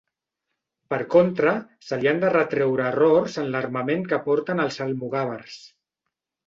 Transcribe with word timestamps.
Per 0.93 0.97
contra, 1.15 1.53
se 1.89 1.99
li 2.01 2.11
han 2.13 2.23
de 2.25 2.33
retreure 2.37 2.89
errors 2.95 3.39
en 3.45 3.55
l'armament 3.57 4.11
que 4.15 4.21
porten 4.29 4.67
els 4.69 4.83
almogàvers. 4.89 5.63